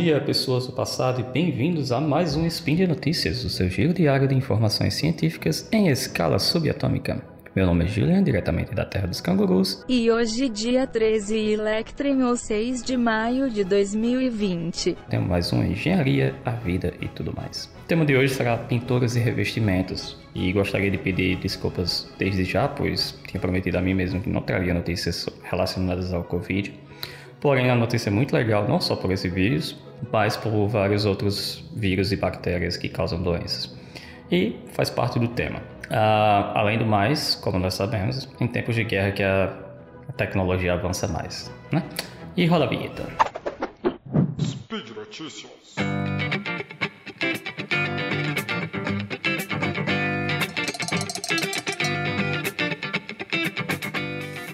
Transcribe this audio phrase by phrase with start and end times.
[0.00, 3.92] dia, pessoas do passado, e bem-vindos a mais um Spin de Notícias, o seu giro
[3.92, 7.20] diário de informações científicas em escala subatômica.
[7.52, 9.84] Meu nome é Julian, diretamente da Terra dos Cangurus.
[9.88, 14.96] E hoje, dia 13 Electrim, ou 6 de maio de 2020.
[15.10, 17.64] Temos mais um Engenharia, a Vida e tudo mais.
[17.82, 20.16] O tema de hoje será pinturas e revestimentos.
[20.32, 24.42] E gostaria de pedir desculpas desde já, pois tinha prometido a mim mesmo que não
[24.42, 26.72] traria notícias relacionadas ao Covid.
[27.40, 29.76] Porém, a notícia é muito legal, não só por esse vírus,
[30.12, 33.76] mas por vários outros vírus e bactérias que causam doenças.
[34.30, 35.60] E faz parte do tema.
[35.90, 39.56] Uh, além do mais, como nós sabemos, em tempos de guerra que a
[40.16, 41.50] tecnologia avança mais.
[41.72, 41.82] Né?
[42.36, 43.04] E roda a vinheta.
[44.40, 45.76] Speed Notícias.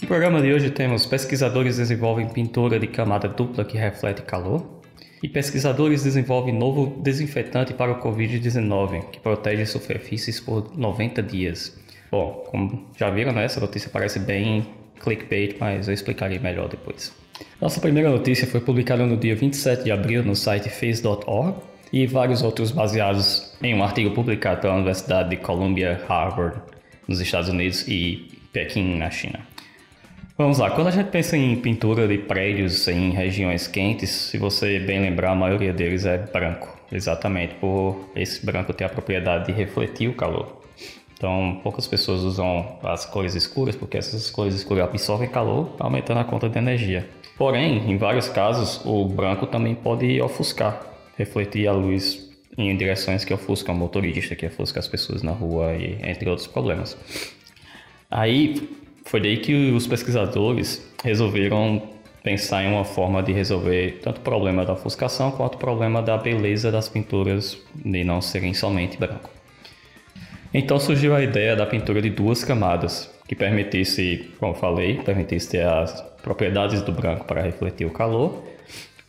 [0.00, 4.78] No programa de hoje temos pesquisadores desenvolvem pintura de camada dupla que reflete calor
[5.22, 11.78] e pesquisadores desenvolvem novo desinfetante para o Covid-19 que protege superfícies por 90 dias.
[12.10, 14.66] Bom, como já viram, né, essa notícia parece bem
[15.00, 17.12] clickbait, mas eu explicarei melhor depois.
[17.60, 21.56] Nossa primeira notícia foi publicada no dia 27 de abril no site face.org
[21.92, 26.60] e vários outros baseados em um artigo publicado pela Universidade de Columbia Harvard
[27.06, 29.40] nos Estados Unidos e Pequim na China.
[30.38, 34.78] Vamos lá, quando a gente pensa em pintura de prédios em regiões quentes, se você
[34.78, 39.52] bem lembrar, a maioria deles é branco, exatamente por esse branco ter a propriedade de
[39.52, 40.62] refletir o calor.
[41.12, 46.24] Então, poucas pessoas usam as cores escuras porque essas cores escuras absorvem calor, aumentando a
[46.24, 47.10] conta de energia.
[47.36, 50.80] Porém, em vários casos, o branco também pode ofuscar,
[51.16, 55.74] refletir a luz em direções que ofuscam o motorista, que ofusca as pessoas na rua
[55.74, 56.96] e entre outros problemas.
[58.08, 61.82] Aí, foi daí que os pesquisadores resolveram
[62.22, 66.18] pensar em uma forma de resolver tanto o problema da ofuscação quanto o problema da
[66.18, 69.30] beleza das pinturas de não serem somente branco.
[70.52, 75.66] Então surgiu a ideia da pintura de duas camadas, que permitisse, como falei, permitisse ter
[75.66, 78.44] as propriedades do branco para refletir o calor,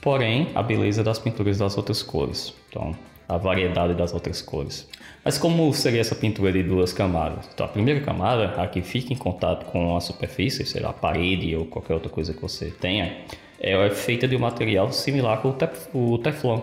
[0.00, 2.54] porém a beleza das pinturas das outras cores.
[2.68, 2.94] Então,
[3.28, 4.88] a variedade das outras cores.
[5.22, 7.48] Mas como seria essa pintura de duas camadas?
[7.52, 10.94] Então, a primeira camada, a que fica em contato com a superfície, sei lá, a
[10.94, 13.18] parede ou qualquer outra coisa que você tenha,
[13.60, 15.54] é feita de um material similar com
[15.92, 16.60] o teflon.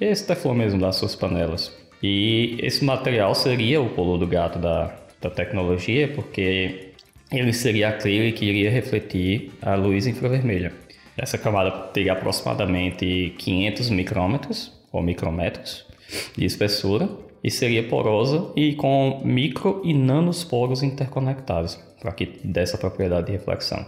[0.00, 1.72] Esse teflon mesmo das suas panelas.
[2.02, 6.92] E esse material seria o pulo do gato da, da tecnologia, porque
[7.30, 10.72] ele seria acrílico e iria refletir a luz infravermelha.
[11.16, 15.87] Essa camada teria aproximadamente 500 micrômetros ou micrômetros
[16.36, 17.08] de espessura
[17.42, 23.26] e seria porosa e com micro e nanos poros interconectados, para que desse a propriedade
[23.26, 23.84] de reflexão.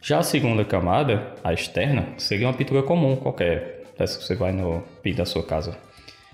[0.00, 4.52] Já a segunda camada, a externa, seria uma pintura comum qualquer, dessa que você vai
[4.52, 5.78] no PIN da sua casa.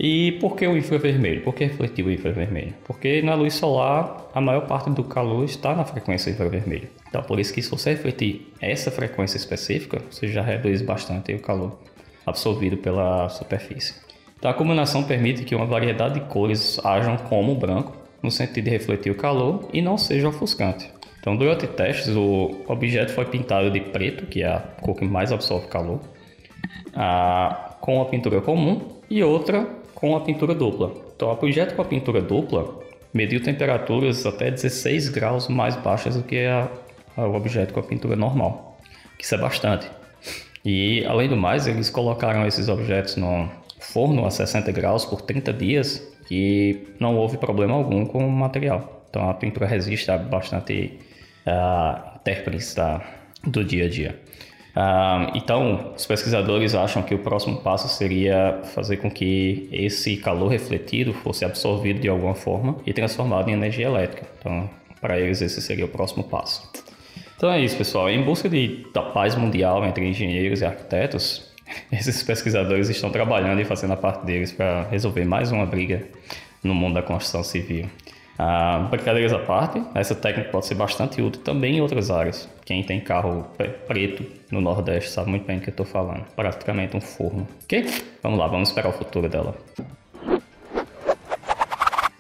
[0.01, 1.43] E por que o infravermelho?
[1.43, 2.73] Por que refletir o infravermelho?
[2.85, 6.89] Porque na luz solar a maior parte do calor está na frequência infravermelha.
[7.09, 11.41] Então por isso que se você refletir essa frequência específica, você já reduz bastante o
[11.41, 11.77] calor
[12.25, 13.95] absorvido pela superfície.
[14.39, 18.65] Então, a combinação permite que uma variedade de cores ajam como o branco, no sentido
[18.65, 20.89] de refletir o calor e não seja ofuscante.
[21.21, 25.33] Então, durante testes, o objeto foi pintado de preto, que é a cor que mais
[25.33, 26.01] absorve calor,
[27.81, 30.93] com a pintura comum e outra com a pintura dupla.
[31.17, 32.81] Então, o objeto com a pintura dupla
[33.13, 36.69] mediu temperaturas até 16 graus mais baixas do que a,
[37.17, 38.79] a, o objeto com a pintura normal,
[39.19, 39.91] que isso é bastante.
[40.65, 43.49] E, além do mais, eles colocaram esses objetos no,
[43.93, 49.05] forno a 60 graus por 30 dias e não houve problema algum com o material.
[49.09, 50.99] Então a pintura resiste a bastante
[51.47, 53.03] uh, intérpretes da,
[53.45, 54.21] do dia a dia.
[54.77, 60.49] Uh, então, os pesquisadores acham que o próximo passo seria fazer com que esse calor
[60.49, 64.29] refletido fosse absorvido de alguma forma e transformado em energia elétrica.
[64.39, 64.71] Então,
[65.01, 66.71] para eles, esse seria o próximo passo.
[67.37, 68.11] Então é isso, pessoal.
[68.11, 71.48] Em busca de, da paz mundial entre engenheiros e arquitetos,
[71.93, 76.03] esses pesquisadores estão trabalhando e fazendo a parte deles para resolver mais uma briga
[76.63, 77.87] no mundo da construção civil.
[78.39, 82.49] Ah, brincadeiras à parte, essa técnica pode ser bastante útil também em outras áreas.
[82.65, 83.47] Quem tem carro
[83.89, 86.25] preto no Nordeste sabe muito bem do que eu estou falando.
[86.37, 87.49] Praticamente um forno.
[87.65, 87.85] Ok?
[88.23, 89.57] Vamos lá, vamos esperar o futuro dela.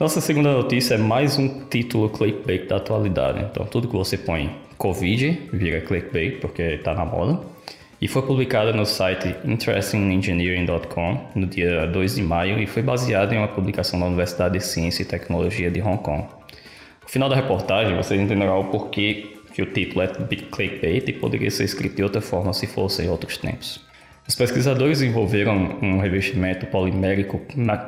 [0.01, 3.41] Nossa segunda notícia é mais um título clickbait da atualidade.
[3.41, 7.41] Então, tudo que você põe Covid vira clickbait porque está na moda
[8.01, 13.39] e foi publicada no site interestingenneering.com no dia 2 de maio e foi baseada em
[13.39, 16.29] uma publicação da Universidade de Ciência e Tecnologia de Hong Kong.
[17.03, 21.51] No final da reportagem, vocês entenderão o porquê que o título é Clickbait e poderia
[21.51, 23.85] ser escrito de outra forma se fosse em outros tempos.
[24.29, 27.41] Os pesquisadores desenvolveram um revestimento polimérico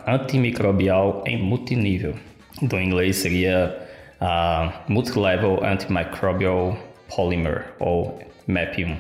[0.07, 2.15] antimicrobial em multinível.
[2.63, 3.77] Do inglês seria
[4.21, 6.77] uh, Multilevel Antimicrobial
[7.15, 8.19] Polymer, ou
[8.49, 8.97] MAP1,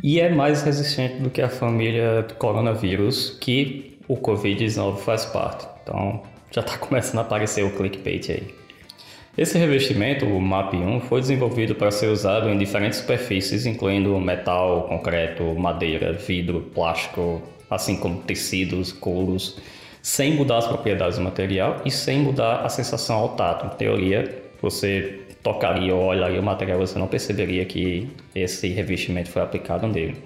[0.03, 5.67] e é mais resistente do que a família do coronavírus, que o Covid-19 faz parte.
[5.83, 6.21] Então
[6.51, 8.59] já está começando a aparecer o clickbait aí.
[9.37, 15.43] Esse revestimento, o MAP1, foi desenvolvido para ser usado em diferentes superfícies, incluindo metal, concreto,
[15.55, 19.57] madeira, vidro, plástico, assim como tecidos, couros,
[20.09, 23.67] sem mudar as propriedades do material e sem mudar a sensação ao tato.
[23.67, 29.43] Em teoria, você tocaria ou olharia o material, você não perceberia que esse revestimento foi
[29.43, 30.17] aplicado nele.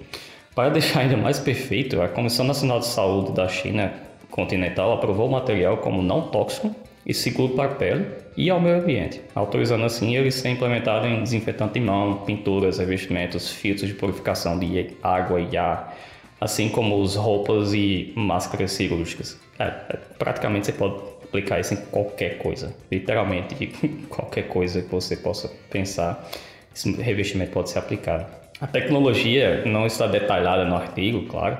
[0.54, 3.92] Para deixar ainda mais perfeito, a Comissão Nacional de Saúde da China
[4.30, 8.06] continental aprovou o material como não tóxico e seguro para a pele
[8.38, 13.50] e ao meio ambiente, autorizando assim ele ser implementado em desinfetante de mão, pinturas, revestimentos,
[13.50, 15.94] filtros de purificação de água e ar,
[16.40, 19.38] assim como as roupas e máscaras cirúrgicas.
[19.58, 23.66] É, é, praticamente você pode aplicar isso em qualquer coisa, literalmente
[24.08, 26.28] qualquer coisa que você possa pensar,
[26.74, 28.26] esse revestimento pode ser aplicado.
[28.60, 31.58] A tecnologia não está detalhada no artigo, claro,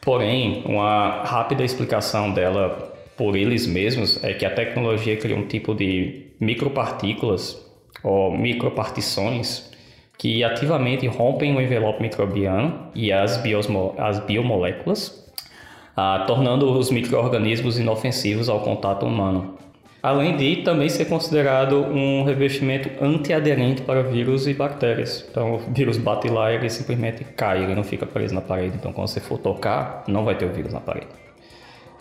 [0.00, 5.74] porém uma rápida explicação dela por eles mesmos é que a tecnologia cria um tipo
[5.74, 7.64] de micropartículas
[8.02, 9.70] ou micropartições
[10.18, 15.24] que ativamente rompem o envelope microbiano e as, biosmo, as biomoléculas,
[15.96, 19.56] ah, tornando os microorganismos inofensivos ao contato humano.
[20.02, 25.26] Além de também ser considerado um revestimento antiaderente para vírus e bactérias.
[25.28, 28.76] Então, o vírus bate lá e ele simplesmente cai, ele não fica preso na parede.
[28.76, 31.25] Então, quando você for tocar, não vai ter o vírus na parede.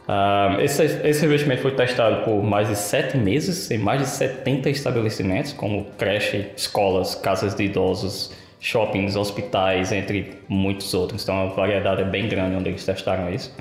[0.08, 4.70] Uh, esse, esse investimento foi testado por mais de sete meses em mais de 70
[4.70, 11.24] estabelecimentos, como creche, escolas, casas de idosos, shoppings, hospitais, entre muitos outros.
[11.24, 13.52] Então a variedade é bem grande onde eles testaram isso.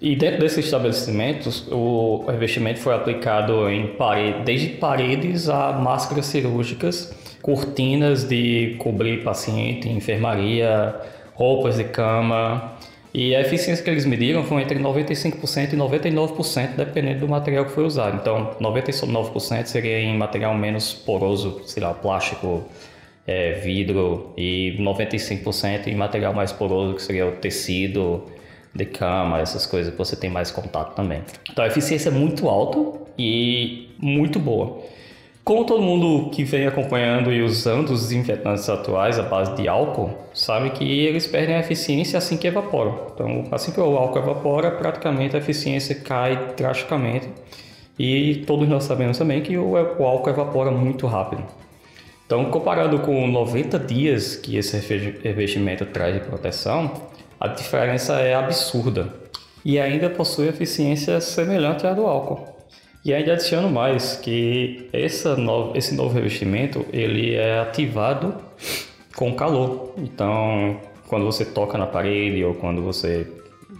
[0.00, 7.12] E dentro desses estabelecimentos, o revestimento foi aplicado em parede, desde paredes a máscaras cirúrgicas,
[7.42, 10.94] cortinas de cobrir paciente, enfermaria,
[11.34, 12.77] roupas de cama,
[13.12, 17.72] e a eficiência que eles mediram foi entre 95% e 99%, dependendo do material que
[17.72, 18.16] foi usado.
[18.20, 22.64] Então, 99% seria em material menos poroso, sei lá, plástico,
[23.26, 28.24] é, vidro, e 95% em material mais poroso, que seria o tecido
[28.74, 31.22] de cama, essas coisas que você tem mais contato também.
[31.50, 34.82] Então, a eficiência é muito alta e muito boa.
[35.48, 40.10] Como todo mundo que vem acompanhando e usando os desinfetantes atuais à base de álcool,
[40.34, 43.06] sabe que eles perdem a eficiência assim que evaporam.
[43.14, 47.30] Então, assim que o álcool evapora, praticamente a eficiência cai drasticamente.
[47.98, 51.42] E todos nós sabemos também que o, álcool evapora muito rápido.
[52.26, 54.76] Então, comparado com 90 dias que esse
[55.22, 56.92] revestimento traz de proteção,
[57.40, 59.14] a diferença é absurda.
[59.64, 62.57] E ainda possui eficiência semelhante à do álcool.
[63.08, 68.34] E ainda adiciono mais que essa no, esse novo revestimento ele é ativado
[69.16, 69.94] com calor.
[69.96, 73.26] Então, quando você toca na parede ou quando você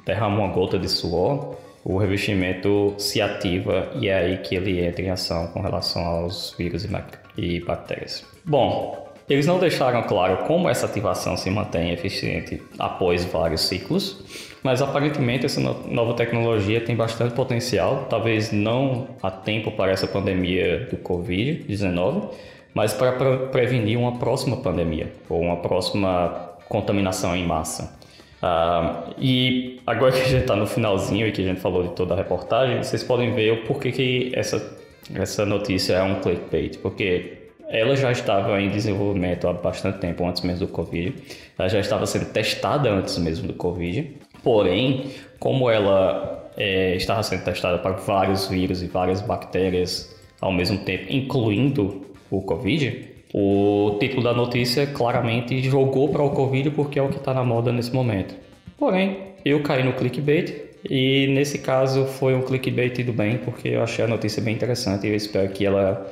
[0.07, 5.03] derrama uma gota de suor, o revestimento se ativa e é aí que ele entra
[5.03, 6.89] em ação com relação aos vírus
[7.37, 8.25] e bactérias.
[8.47, 14.83] Bom, eles não deixaram claro como essa ativação se mantém eficiente após vários ciclos, mas
[14.83, 20.97] aparentemente essa nova tecnologia tem bastante potencial, talvez não a tempo para essa pandemia do
[20.97, 22.31] Covid-19,
[22.75, 23.13] mas para
[23.49, 27.99] prevenir uma próxima pandemia ou uma próxima contaminação em massa.
[28.41, 31.91] Uh, e agora que a gente está no finalzinho e que a gente falou de
[31.91, 34.79] toda a reportagem, vocês podem ver o porquê que essa,
[35.15, 36.79] essa notícia é um clickbait.
[36.79, 37.39] Porque
[37.69, 41.15] ela já estava em desenvolvimento há bastante tempo, antes mesmo do Covid.
[41.59, 44.17] Ela já estava sendo testada antes mesmo do Covid.
[44.49, 50.79] Porém, como ela é, estava sendo testada para vários vírus e várias bactérias ao mesmo
[50.79, 57.03] tempo, incluindo o Covid, o título da notícia claramente jogou para o Covid porque é
[57.03, 58.35] o que está na moda nesse momento.
[58.79, 60.55] Porém, eu caí no clickbait
[60.89, 65.07] e nesse caso foi um clickbait do bem porque eu achei a notícia bem interessante
[65.07, 66.11] e eu espero que ela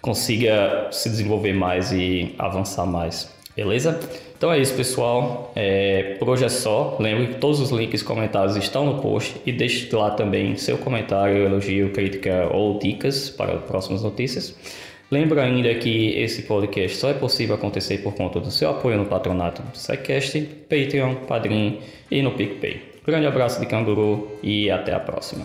[0.00, 3.41] consiga se desenvolver mais e avançar mais.
[3.56, 4.00] Beleza?
[4.36, 5.52] Então é isso, pessoal.
[5.54, 6.96] É, por hoje é só.
[6.98, 11.44] Lembre que todos os links comentados estão no post e deixe lá também seu comentário,
[11.44, 14.56] elogio, crítica ou dicas para próximas notícias.
[15.10, 19.04] Lembro ainda que esse podcast só é possível acontecer por conta do seu apoio no
[19.04, 20.40] patronato do SciCast,
[20.70, 21.80] Patreon, Padrim
[22.10, 22.80] e no PicPay.
[23.06, 25.44] Grande abraço de canguru e até a próxima.